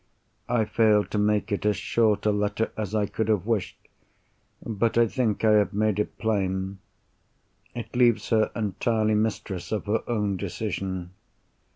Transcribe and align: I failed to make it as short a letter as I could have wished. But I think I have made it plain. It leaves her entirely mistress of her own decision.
I 0.49 0.65
failed 0.65 1.11
to 1.11 1.19
make 1.19 1.51
it 1.51 1.63
as 1.63 1.77
short 1.77 2.25
a 2.25 2.31
letter 2.31 2.71
as 2.75 2.95
I 2.95 3.05
could 3.05 3.27
have 3.27 3.45
wished. 3.45 3.77
But 4.65 4.97
I 4.97 5.07
think 5.07 5.45
I 5.45 5.51
have 5.51 5.75
made 5.75 5.99
it 5.99 6.17
plain. 6.17 6.79
It 7.75 7.95
leaves 7.95 8.29
her 8.29 8.49
entirely 8.55 9.13
mistress 9.13 9.71
of 9.71 9.85
her 9.85 10.01
own 10.09 10.37
decision. 10.37 11.11